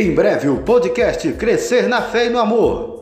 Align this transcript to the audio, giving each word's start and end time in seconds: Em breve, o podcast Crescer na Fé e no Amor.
Em 0.00 0.14
breve, 0.14 0.48
o 0.48 0.58
podcast 0.58 1.32
Crescer 1.32 1.88
na 1.88 2.00
Fé 2.00 2.26
e 2.26 2.30
no 2.30 2.38
Amor. 2.38 2.97